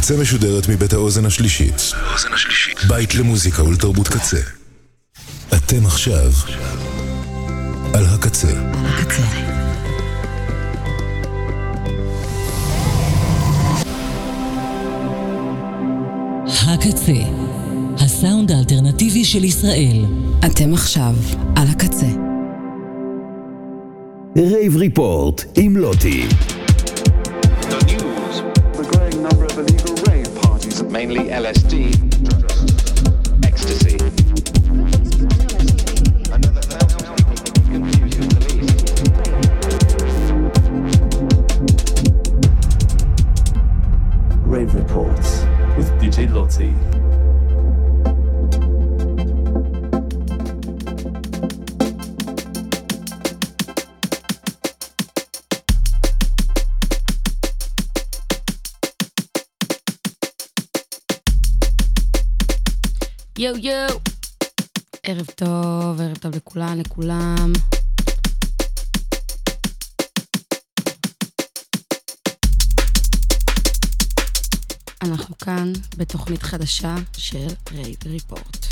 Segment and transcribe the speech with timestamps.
[0.00, 1.92] הקצה משודרת מבית האוזן השלישית.
[2.88, 4.40] בית למוזיקה ולתרבות קצה.
[5.56, 6.32] אתם עכשיו
[7.94, 8.48] על הקצה.
[8.84, 9.22] הקצה.
[16.46, 17.12] הקצה,
[17.96, 20.04] הסאונד האלטרנטיבי של ישראל.
[20.46, 21.14] אתם עכשיו
[21.56, 22.10] על הקצה.
[24.36, 26.28] Rave Report עם לוטי.
[30.90, 31.94] Mainly LSD,
[33.44, 33.96] ecstasy.
[44.44, 45.44] Rave Reports
[45.76, 46.99] with DJ Lottie.
[63.40, 64.00] יואו יואו.
[65.02, 67.52] ערב טוב, ערב טוב לכולן, לכולם.
[75.02, 78.66] אנחנו כאן בתוכנית חדשה של רייב ריפורט.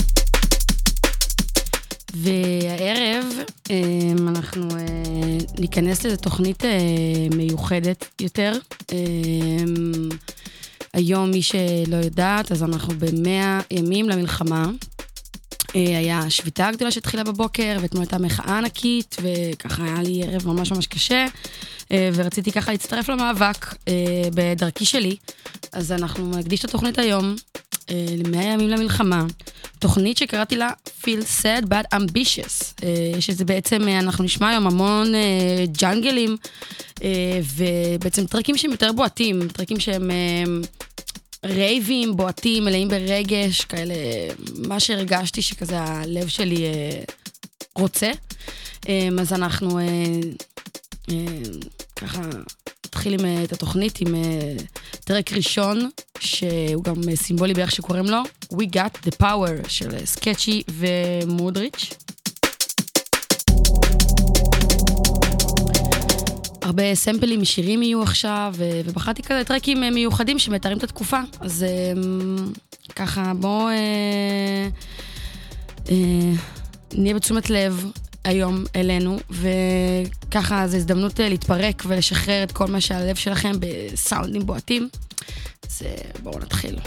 [2.15, 3.25] והערב
[3.71, 6.71] אמ, אנחנו אה, ניכנס לאיזו תוכנית אה,
[7.37, 8.53] מיוחדת יותר.
[10.93, 14.71] היום, מי שלא יודעת, אז אנחנו במאה ימים למלחמה.
[15.77, 20.73] אה, היה שביתה גדולה שהתחילה בבוקר, ואתמול הייתה מחאה ענקית, וככה היה לי ערב ממש
[20.73, 21.27] ממש קשה,
[21.93, 23.95] אה, ורציתי ככה להצטרף למאבק אה,
[24.35, 25.17] בדרכי שלי.
[25.73, 27.37] אז אנחנו נקדיש את התוכנית היום
[28.25, 29.27] למאה ימים למלחמה,
[29.79, 30.71] תוכנית שקראתי לה
[31.03, 32.85] Feel Sad But Ambitious,
[33.21, 35.13] שזה בעצם, אנחנו נשמע היום המון
[35.67, 36.37] ג'אנגלים,
[37.57, 40.11] ובעצם טרקים שהם יותר בועטים, טרקים שהם
[41.45, 43.95] רייבים, בועטים, מלאים ברגש, כאלה,
[44.57, 47.01] מה שהרגשתי שכזה הלב שלי אה,
[47.75, 48.11] רוצה.
[48.89, 49.85] אה, אז אנחנו אה,
[51.11, 51.15] אה,
[51.97, 52.21] ככה
[52.89, 54.55] נתחיל עם, אה, את התוכנית עם אה,
[55.05, 55.91] טרק ראשון,
[56.21, 58.23] שהוא גם סימבולי באיך שקוראים לו,
[58.53, 61.95] We Got the Power של סקצ'י ומודריץ'.
[66.63, 68.55] הרבה סמפלים משירים יהיו עכשיו,
[68.85, 71.21] ובחרתי כזה טרקים אה, מיוחדים שמתארים את התקופה.
[71.41, 71.65] אז
[72.97, 74.69] ככה, בואו אה,
[75.91, 76.33] אה,
[76.95, 77.91] נהיה בתשומת לב
[78.25, 84.89] היום אלינו, וככה זו הזדמנות אה, להתפרק ולשחרר את כל מה שהלב שלכם בסאונדים בועטים.
[85.67, 85.83] אז
[86.23, 86.79] בואו נתחיל.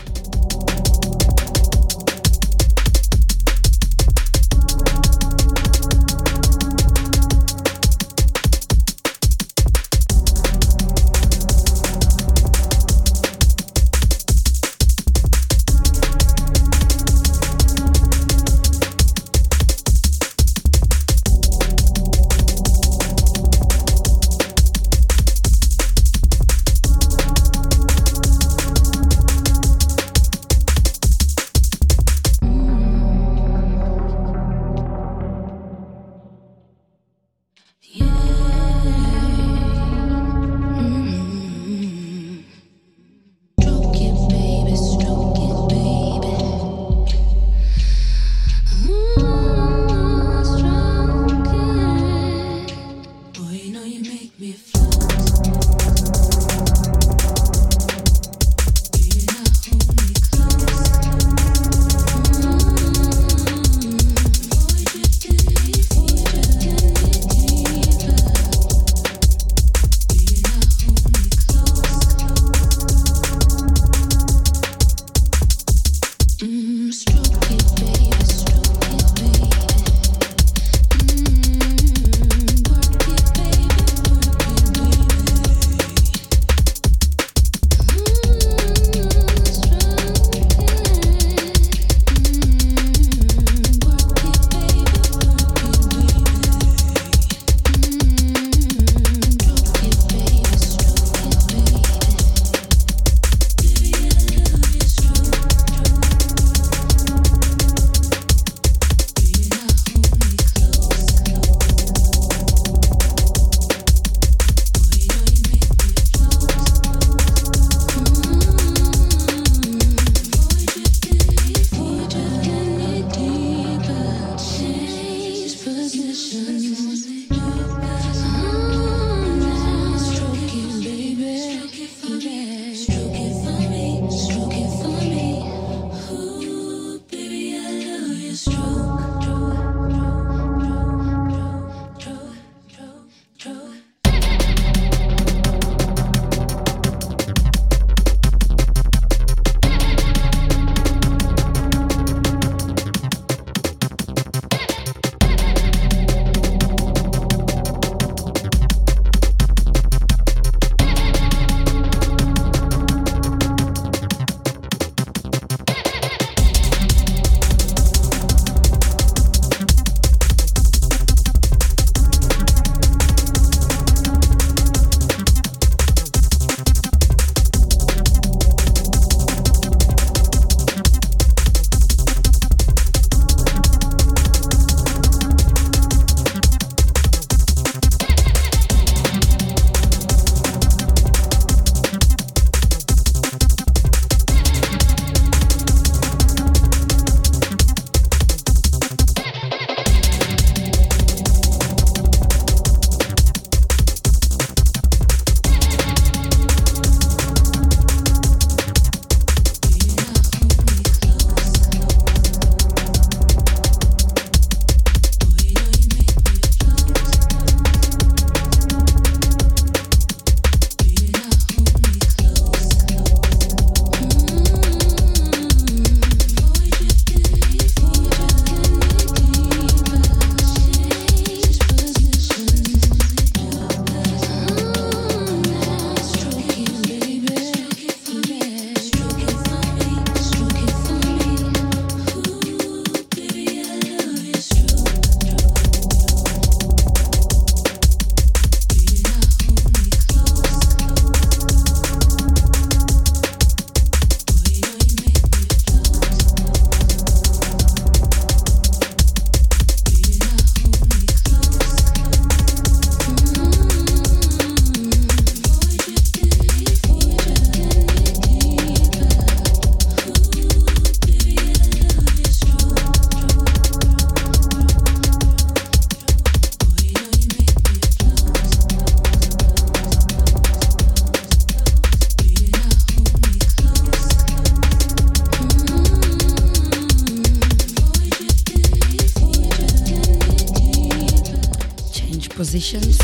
[292.51, 292.98] Positions,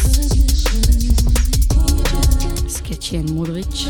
[2.67, 3.85] סקצ'י and מודריץ'.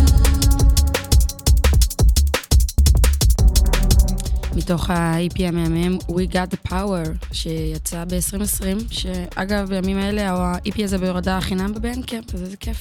[4.56, 11.42] מתוך ה-EP המהמם We Got the Power, שיצא ב-2020, שאגב, בימים האלה ה-EP הזה בהורדה
[11.42, 12.80] חינם ב Bandcamp, אז איזה כיף.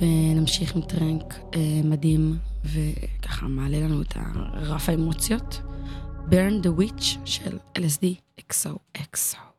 [0.00, 4.14] ונמשיך עם track אה, מדהים, וככה מעלה לנו את
[4.54, 5.60] רף האמוציות.
[6.30, 8.06] Burn the Witch של LSD
[8.52, 9.49] XOXO.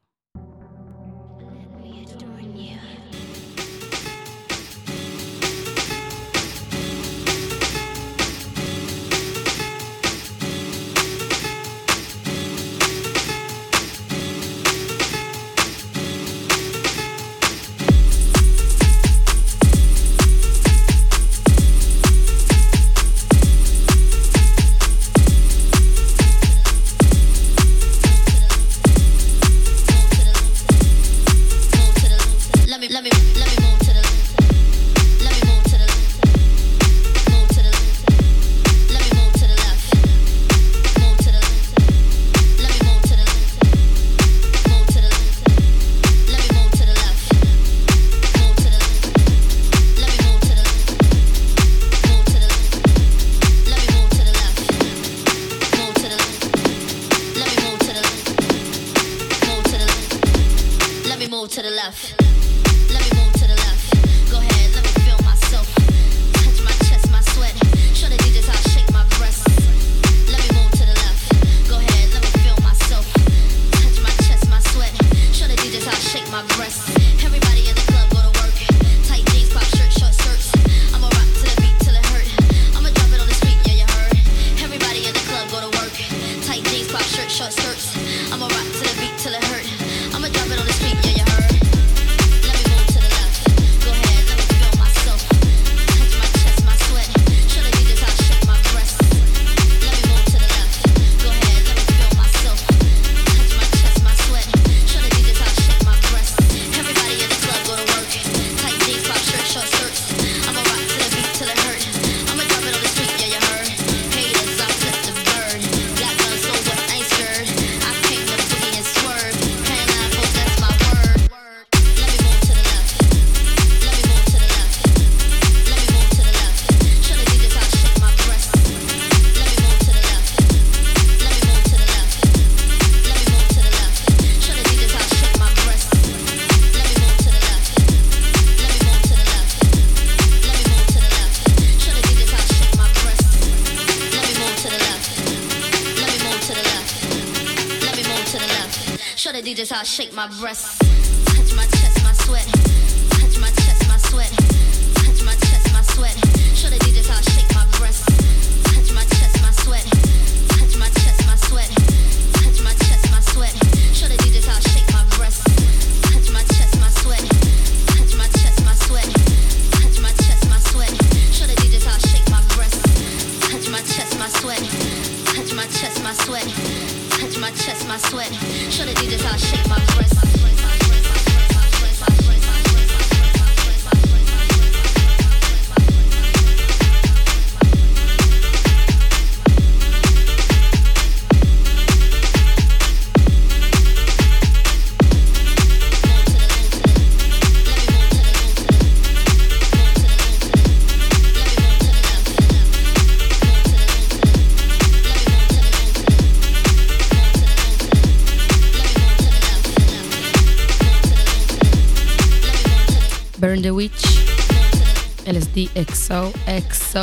[215.81, 217.01] XOXO.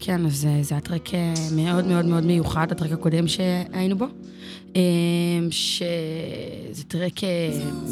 [0.00, 1.08] כן, אז זה הטרק
[1.56, 4.06] מאוד מאוד מאוד מיוחד, הטרק הקודם שהיינו בו.
[6.94, 7.28] טרק אה,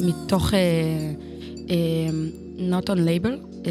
[0.06, 0.58] מתוך אה,
[1.70, 2.10] אה,
[2.58, 3.70] Not on Label, אמ,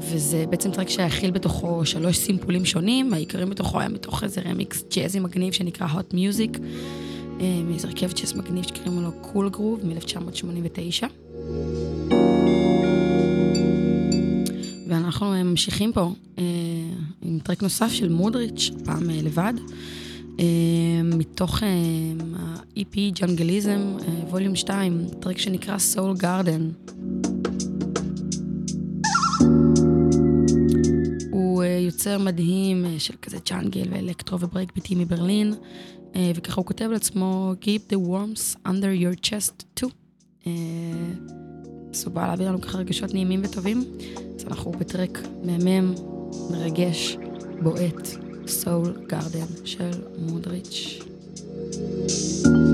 [0.00, 5.20] וזה בעצם טרק שהכיל בתוכו שלוש סימפולים שונים, העיקרים בתוכו היה מתוך איזה רמיקס ג'אזי
[5.20, 6.58] מגניב שנקרא Hot Music,
[7.40, 11.08] מאיזה הרכב ג'אז מגניב שקוראים לו קול גרוב מ-1989.
[15.18, 16.44] אנחנו אה, ממשיכים פה אה,
[17.22, 19.52] עם track נוסף של מודריץ', הפעם אה, לבד,
[21.04, 21.68] מתוך אה,
[22.36, 26.92] ה-EP Junglism, אה, volume 2, track שנקרא Soul Garden.
[31.30, 35.54] הוא אה, יוצר מדהים אה, של כזה ג'אנגל ואלקטרו וברייק ביטי מברלין,
[36.16, 39.90] אה, וככה הוא כותב לעצמו Keep the worms under your chest too.
[40.46, 40.52] אה,
[41.94, 43.84] אז הוא בא להביא לנו ככה רגשות נעימים וטובים,
[44.36, 45.94] אז אנחנו בטרק מהמם,
[46.50, 47.16] מרגש,
[47.62, 51.02] בועט, סול גרדן של מודריץ'.
[52.08, 52.67] סול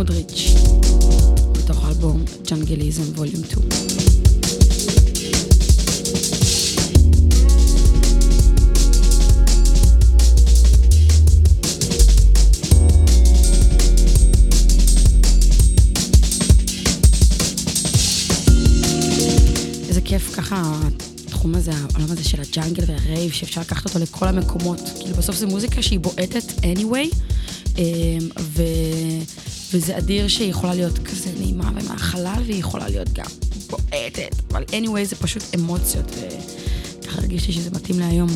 [0.00, 0.54] מודריץ',
[1.58, 3.68] מתוך האלבום ג'אנגליזם ווליום 2.
[19.88, 20.80] איזה כיף ככה,
[21.26, 24.80] התחום הזה, העולם הזה של הג'אנגל והרייב, שאפשר לקחת אותו לכל המקומות.
[25.00, 27.16] כאילו בסוף זו מוזיקה שהיא בועטת anyway,
[27.78, 28.62] אמ, ו...
[29.72, 33.26] וזה אדיר שהיא יכולה להיות כזה נעימה ומהחלל, והיא יכולה להיות גם
[33.70, 38.28] בועטת, אבל anyway זה פשוט אמוציות, וככה הרגישתי שזה מתאים להיום.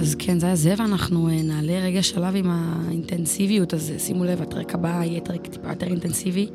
[0.00, 4.42] אז כן, זה היה זה, ואנחנו אה, נעלה רגע שלב עם האינטנסיביות, אז שימו לב,
[4.42, 6.46] הטרק הבא יהיה טרק טיפה יותר אינטנסיבי,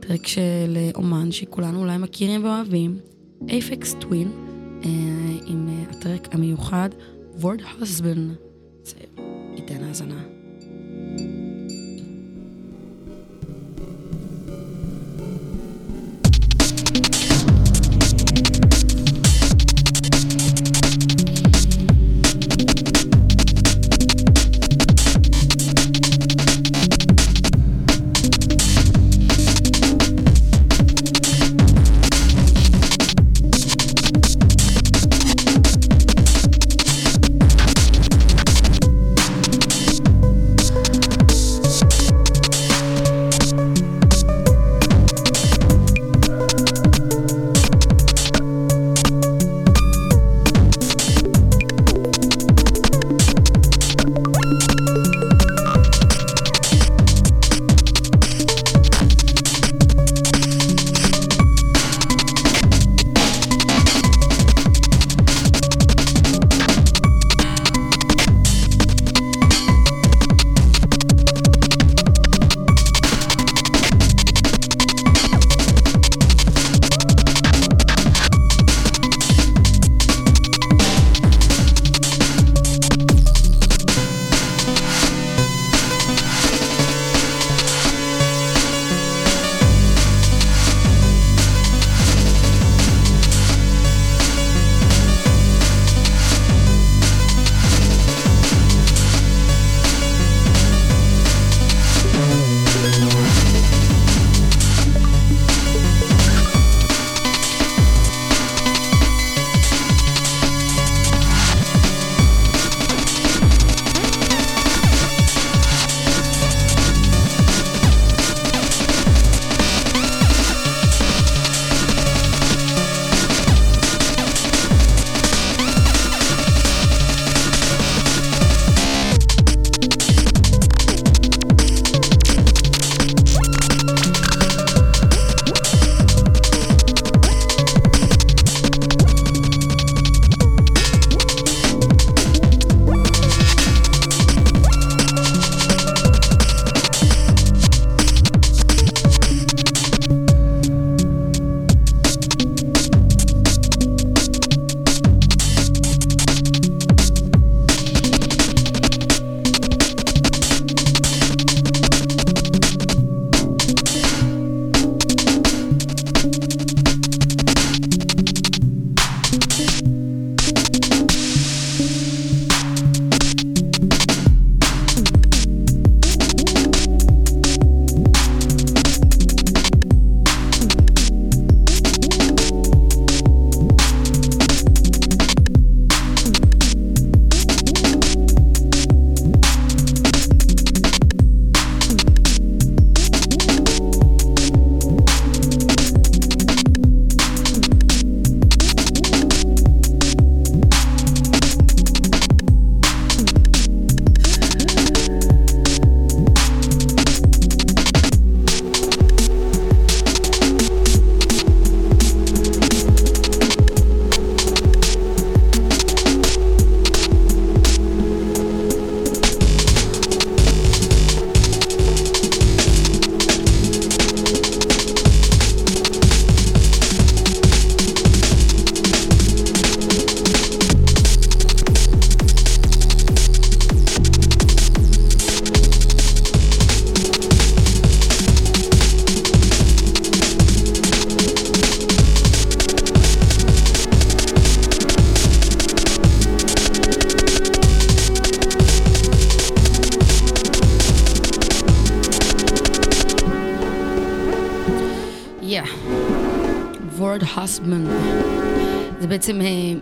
[0.00, 2.98] טרק של אה, אומן שכולנו אולי מכירים ואוהבים,
[3.48, 4.30] אייפקס טווין,
[4.84, 4.90] אה,
[5.46, 6.88] עם הטרק המיוחד,
[7.40, 8.45] וורד הוסבן.
[9.56, 10.35] זה ייתן האזנה.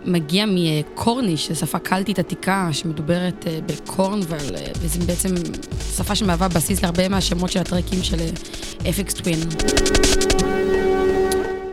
[0.05, 5.29] מגיע מקורניש, שפה קלטית עתיקה שמדוברת אה, בקורנוול, אה, וזו בעצם
[5.95, 8.17] שפה שמהווה בסיס להרבה מהשמות של הטרקים של
[8.89, 9.39] אפקס טווין.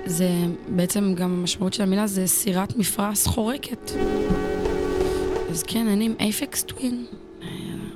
[0.06, 0.30] זה
[0.68, 3.90] בעצם גם המשמעות של המילה זה סירת מפרש חורקת.
[5.50, 7.06] אז כן, אני עם אפקס טווין,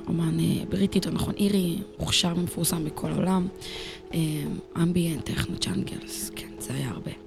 [0.07, 0.37] אומן
[0.69, 3.47] בריטית, או נכון אירי, מוכשר ומפורסם בכל העולם.
[4.77, 7.26] אמביאנט, טכנו צ'אנגלס, כן, זה היה הרבה.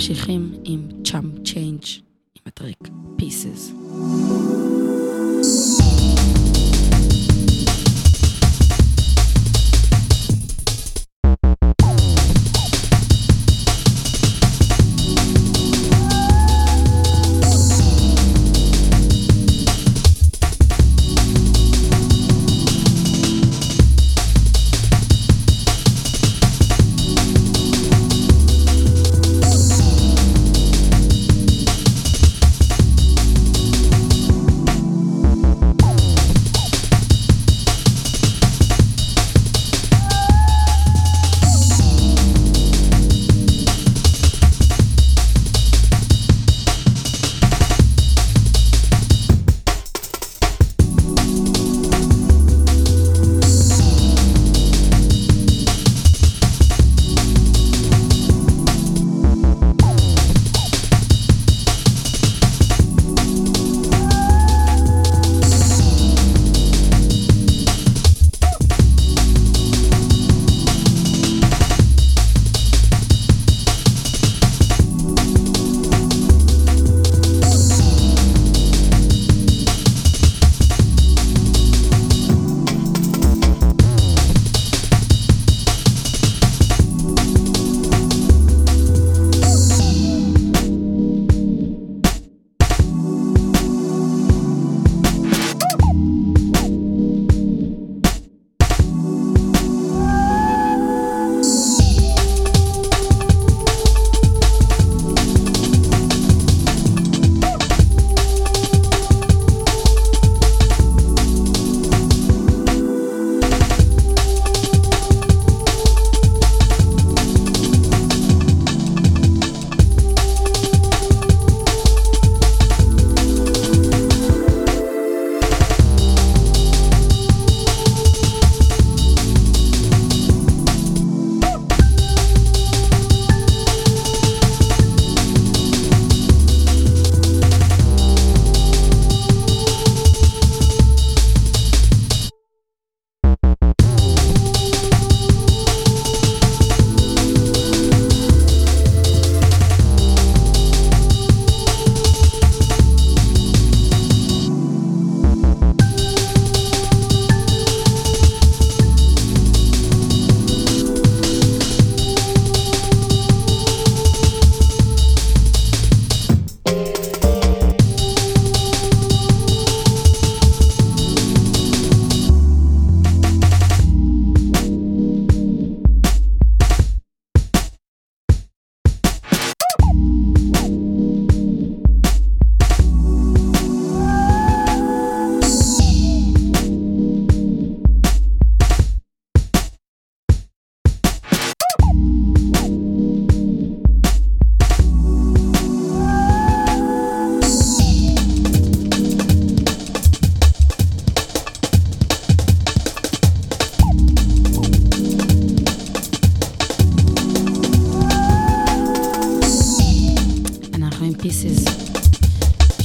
[0.00, 1.84] ממשיכים עם צ'אמפ צ'יינג'
[2.34, 4.49] עם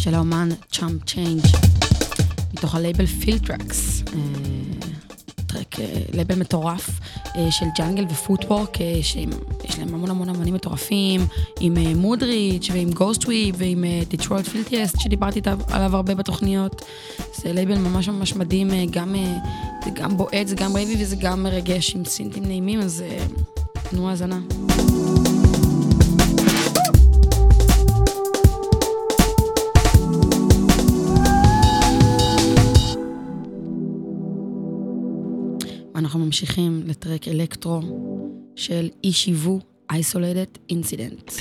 [0.06, 1.46] ה track
[2.96, 3.20] Pieces.
[3.20, 4.14] פילטרקס, אה,
[5.46, 6.90] track, אה, לבל מטורף
[7.36, 11.28] אה, של ג'אנגל ו footwork, שיש להם המון המון אמנים מטורפים,
[11.60, 15.42] עם מודריץ' ועם Ghost Wave ועם Detroit's Filthiest שדיברתי
[15.72, 16.82] עליו הרבה בתוכניות.
[17.36, 19.16] זה לייבל ממש ממש מדהים, גם,
[19.86, 23.04] זה גם בועט, זה גם רייבי וזה גם מרגש עם סינטים נעימים, אז
[23.90, 24.40] תנו האזנה.
[36.06, 37.82] אנחנו ממשיכים לטרק אלקטרו
[38.56, 39.60] של אי שיוו
[39.92, 41.32] Isolated Incident.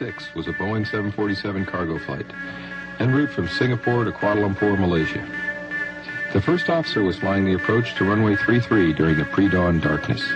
[0.00, 2.24] 666 was a Boeing 747 cargo flight
[3.00, 5.22] en route from Singapore to Kuala Lumpur, Malaysia.
[6.32, 10.26] The first officer was flying the approach to runway 33 during the pre-dawn darkness.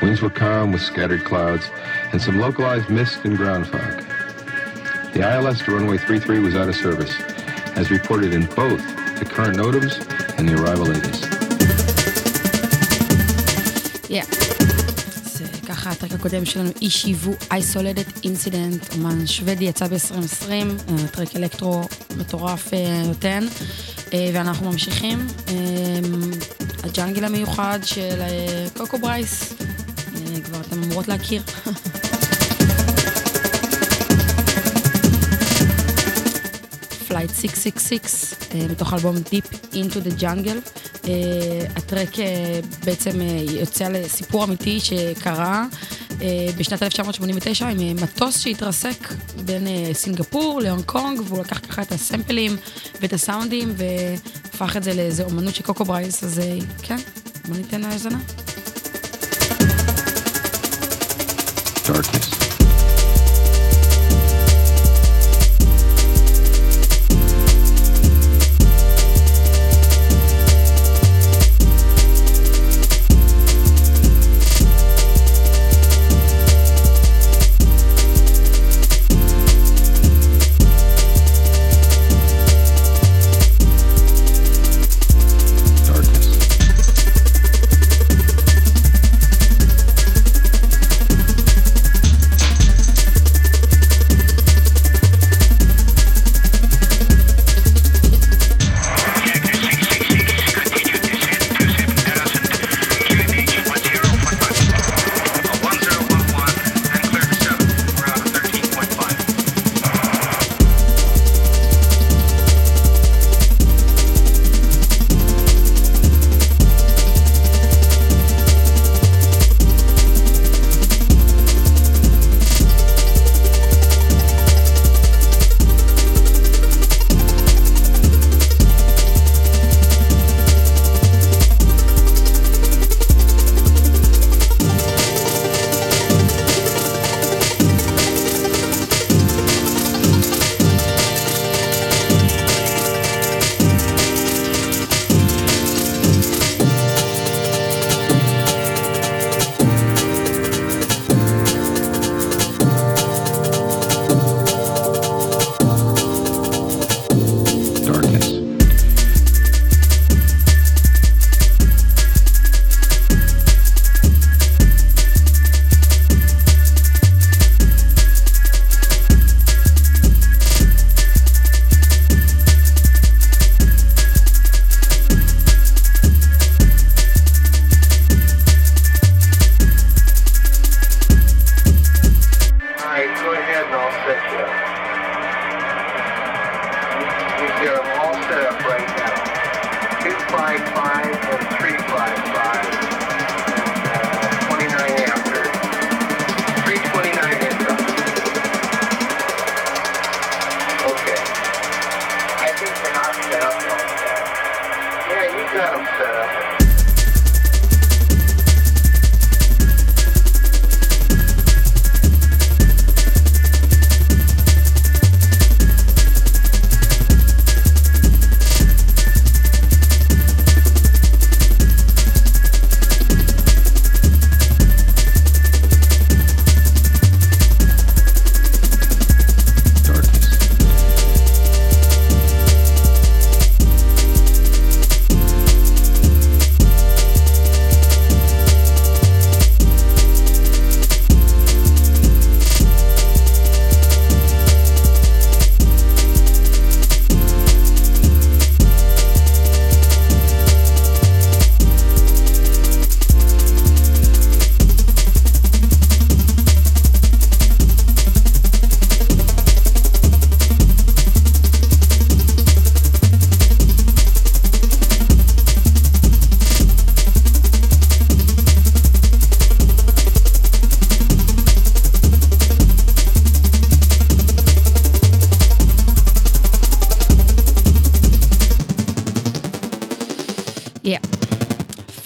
[0.00, 1.68] Winds were calm with scattered clouds
[2.12, 4.02] and some localized mist and ground fog.
[5.12, 7.14] The ILS to runway 33 was out of service,
[7.76, 8.80] as reported in both
[9.18, 11.20] the current NOTAMs and the arrival ATIS.
[14.08, 14.43] Yeah.
[15.84, 21.82] ככה הטרק הקודם שלנו, איש היוו Isolated Incident, אומן שוודי יצא ב-2020, אה, טרק אלקטרו
[22.16, 23.46] מטורף אה, נותן,
[24.12, 25.26] אה, ואנחנו ממשיכים.
[26.84, 28.20] הג'אנגל המיוחד של
[28.76, 29.52] קוקו ברייס,
[30.44, 31.42] כבר אתם אמורות להכיר.
[37.26, 38.34] פלייט 666,
[38.70, 40.78] מתוך אלבום Deep Into the Jungle.
[41.02, 41.06] Uh,
[41.76, 42.18] הטרק uh,
[42.84, 43.20] בעצם
[43.60, 45.66] יוצא לסיפור אמיתי שקרה
[46.58, 49.12] בשנת 1989 עם מטוס שהתרסק
[49.44, 52.56] בין סינגפור להונג קונג, והוא לקח ככה את הסמפלים
[53.00, 56.40] ואת הסאונדים והפך את זה לאיזה אומנות של קוקו ברייס, אז
[56.82, 56.98] כן,
[57.48, 58.18] בוא ניתן האזנה.
[61.86, 62.33] Darkness.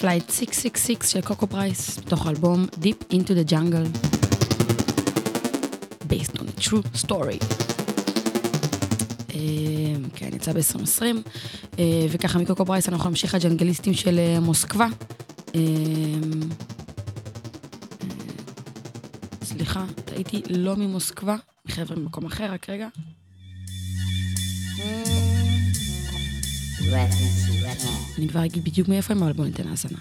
[0.08, 4.08] Flight 666 של קוקו ברייס, מתוך אלבום Deep into the Jungle.
[6.08, 7.44] based on a true story.
[9.34, 9.38] אה,
[10.14, 11.02] כן, יצא ב-2020,
[11.78, 14.86] אה, וככה מקוקו ברייס אנחנו נמשיך לג'נגליסטים של אה, מוסקבה.
[19.44, 21.36] סליחה, טעיתי לא ממוסקבה,
[21.68, 22.88] חבר'ה ממקום אחר, רק רגע.
[28.18, 29.98] אני כבר אגיד בדיוק מאיפה הם, אבל בואו ניתן האזנה.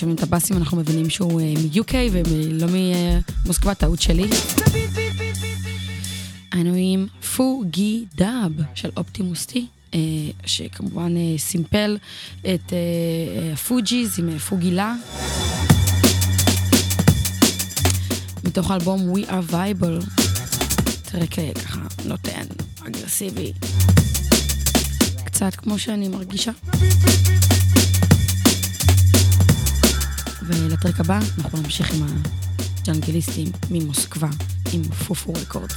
[0.00, 2.66] ושומעים את הבאסים, אנחנו מבינים שהוא אה, מ-UK ולא
[3.44, 4.28] ממוסקבה, טעות שלי.
[6.52, 9.98] היינו עם פוגי דאב של אופטימוס טי, אה,
[10.46, 11.98] שכמובן אה, סימפל
[12.40, 12.72] את
[13.52, 14.94] הפוג'יז עם פוגילה.
[18.44, 20.22] מתוך האלבום We are Viable,
[21.10, 21.34] טרק
[21.64, 22.44] ככה נותן,
[22.86, 23.52] אגרסיבי.
[25.24, 26.52] קצת כמו שאני מרגישה.
[30.84, 32.06] ולטרק הבא אנחנו נמשיך עם
[32.82, 34.28] הג'אנגליסטים ממוסקבה,
[34.72, 35.76] עם פופו רקורדס.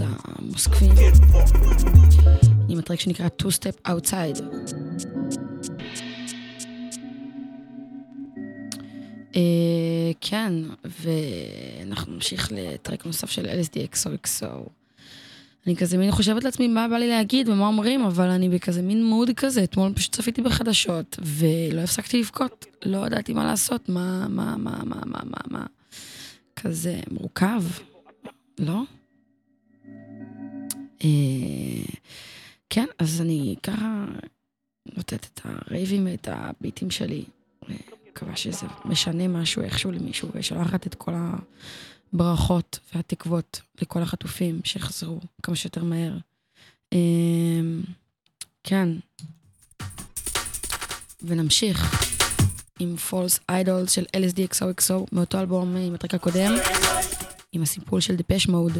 [0.00, 0.92] המרץ המוסקבים,
[2.68, 4.42] עם הטרק שנקרא Two Step Outside.
[9.36, 10.52] אה, כן,
[10.84, 14.68] ואנחנו נמשיך לטרק נוסף של LSDXOXO.
[15.66, 19.04] אני כזה מין חושבת לעצמי מה בא לי להגיד ומה אומרים, אבל אני בכזה מין
[19.04, 19.64] מוד כזה.
[19.64, 22.66] אתמול פשוט צפיתי בחדשות, ולא הפסקתי לבכות.
[22.84, 25.66] לא ידעתי מה לעשות, מה, מה, מה, מה, מה, מה, מה.
[26.56, 27.62] כזה מורכב,
[28.58, 28.82] לא?
[31.04, 31.94] אה,
[32.70, 34.04] כן, אז אני ככה
[34.96, 37.24] נותנת את הרייבים, את הביטים שלי.
[38.14, 41.12] מקווה שזה משנה משהו איכשהו למישהו, ושולחת את כל
[42.12, 46.16] הברכות והתקוות לכל החטופים שיחזרו כמה שיותר מהר.
[46.92, 47.82] אמ,
[48.64, 48.88] כן.
[51.22, 52.04] ונמשיך
[52.80, 56.54] עם פולס איידולס של LSD XOXO מאותו אלבום עם הטרק הקודם,
[57.52, 58.72] עם הסיפור של דפש מוד.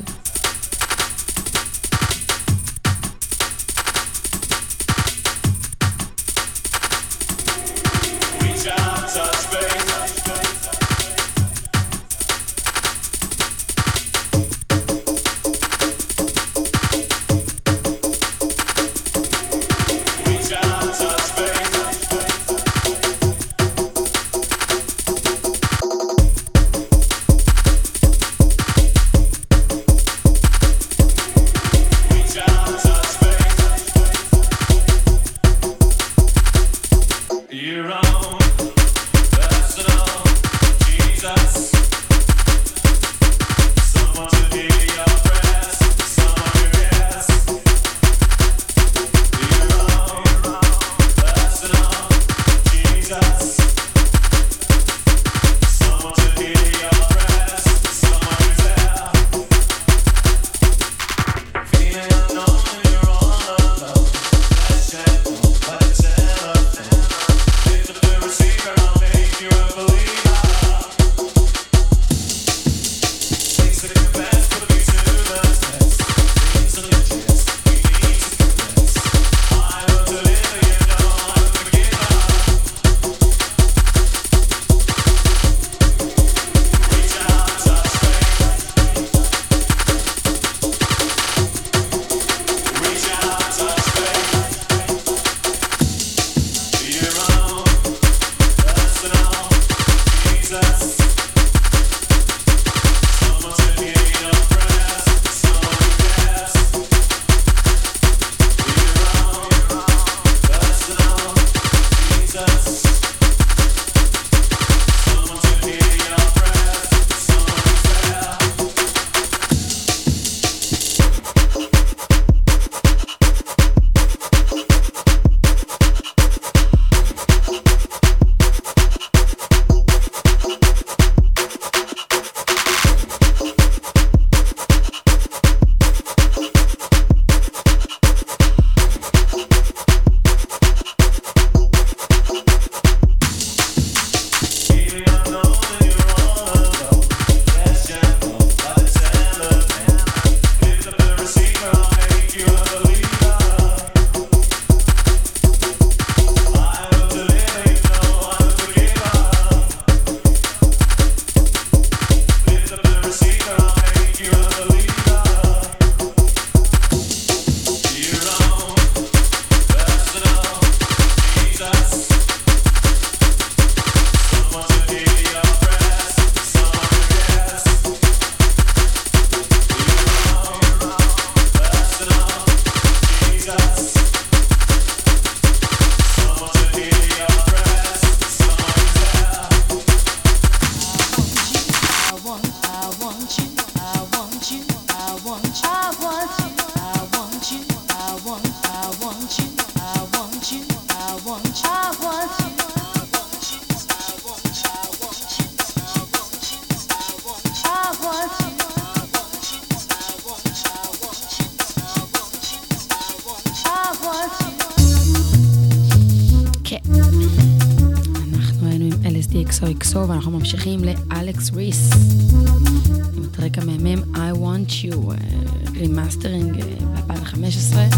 [225.74, 227.96] remastering אה, ב-2015,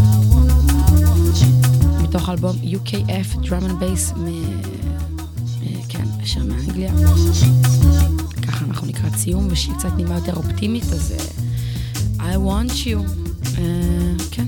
[2.03, 3.65] מתוך אלבום UKF Drum
[4.17, 4.27] מ...
[5.63, 6.93] אה, כן, אשר מאנגליה.
[8.47, 11.15] ככה אנחנו לקראת סיום, ושהיא קצת נימה יותר אופטימית, אז
[12.21, 13.11] אה, I Want You,
[14.31, 14.47] כן.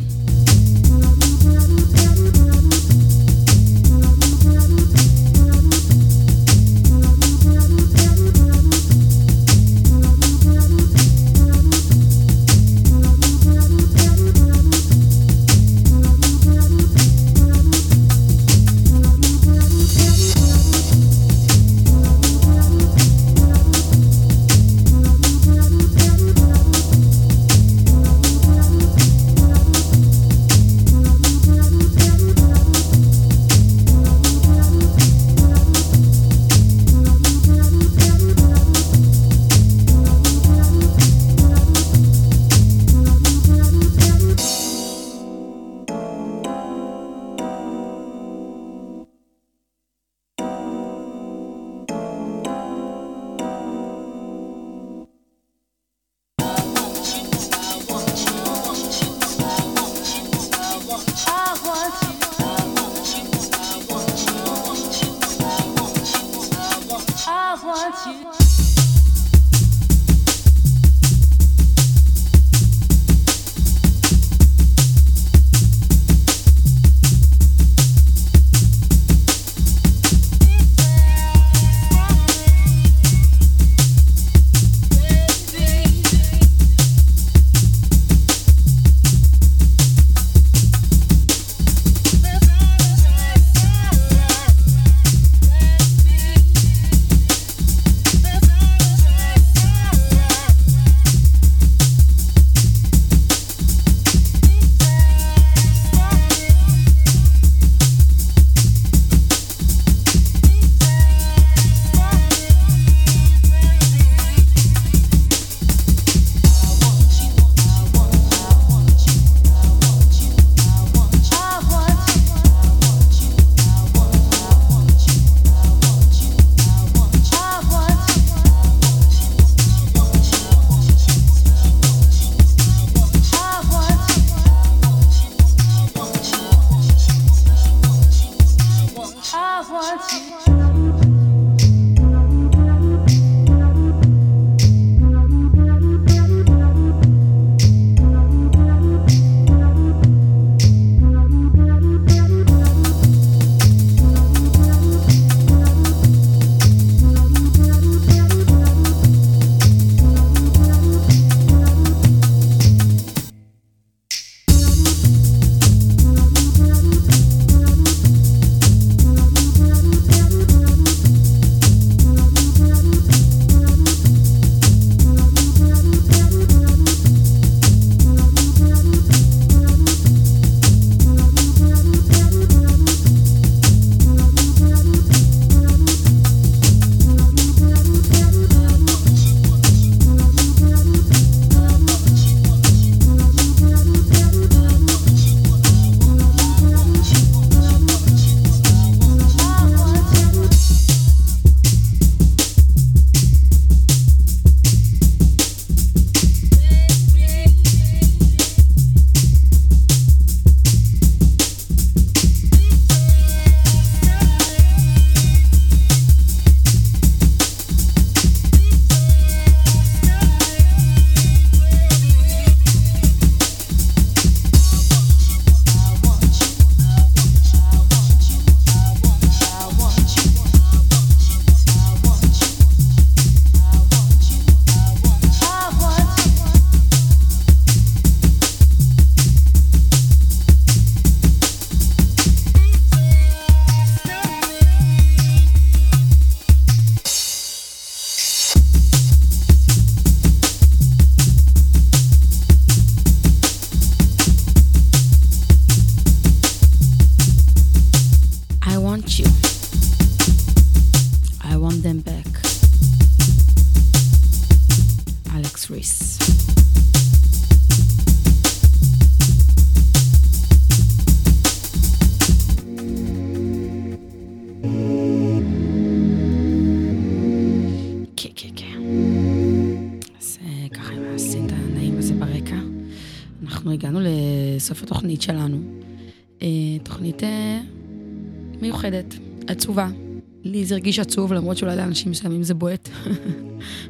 [290.78, 292.88] הרגיש עצוב, למרות שאולי לאנשים מסוימים זה בועט.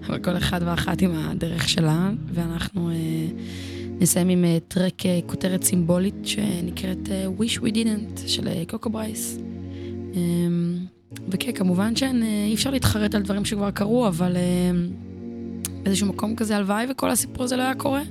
[0.06, 2.94] אבל כל אחד ואחת עם הדרך שלה, ואנחנו אה,
[4.00, 7.08] נסיים עם טרק כותרת סימבולית שנקראת
[7.38, 9.38] Wish We Didn't של קוקו ברייס.
[11.28, 14.36] וכן, כמובן שאי אפשר להתחרט על דברים שכבר קרו, אבל
[15.82, 18.02] באיזשהו מקום כזה הלוואי וכל הסיפור הזה לא היה קורה.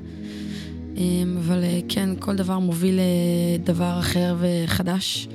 [0.98, 3.00] אמ, אבל אה, כן, כל דבר מוביל
[3.60, 5.28] לדבר אחר וחדש.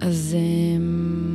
[0.00, 1.29] אז אמ,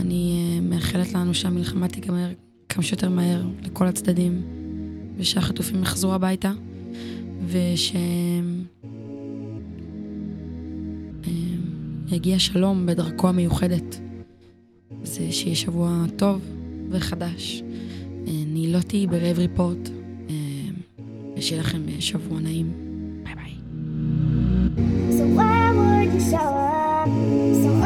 [0.00, 2.28] אני אה, מאחלת לנו שהמלחמה תיגמר
[2.68, 4.42] כמה שיותר מהר לכל הצדדים,
[5.16, 6.52] ושהחטופים יחזרו הביתה,
[7.46, 7.94] ושיגיע
[12.34, 14.00] אמ, שלום בדרכו המיוחדת.
[15.02, 16.40] זה שיהיה שבוע טוב
[16.90, 17.62] וחדש.
[18.26, 19.90] אני תהיי ברייב ריפורט.
[21.36, 22.72] ושיהיה לכם שבוע נעים.
[23.24, 23.54] ביי ביי.
[27.62, 27.79] So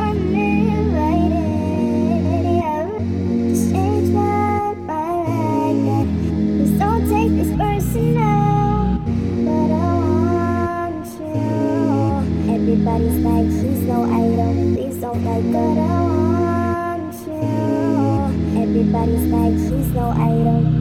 [19.75, 20.74] please no, item.